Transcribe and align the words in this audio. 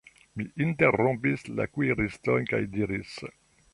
Mi 0.39 0.45
interrompis 0.65 1.45
la 1.59 1.67
kuiriston 1.75 2.49
kaj 2.55 2.63
diris: 2.77 3.13